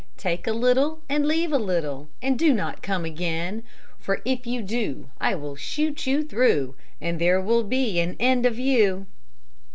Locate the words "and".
1.07-1.27, 2.23-2.39, 6.99-7.21